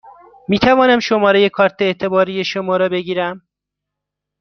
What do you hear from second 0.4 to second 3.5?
می توانم شماره کارت اعتباری شما را بگیرم؟